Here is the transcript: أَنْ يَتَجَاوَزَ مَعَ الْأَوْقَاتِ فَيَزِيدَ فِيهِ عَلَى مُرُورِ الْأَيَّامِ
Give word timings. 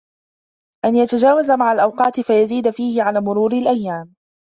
أَنْ 0.85 0.95
يَتَجَاوَزَ 0.95 1.51
مَعَ 1.51 1.71
الْأَوْقَاتِ 1.71 2.19
فَيَزِيدَ 2.19 2.69
فِيهِ 2.69 3.01
عَلَى 3.03 3.21
مُرُورِ 3.21 3.53
الْأَيَّامِ 3.53 4.15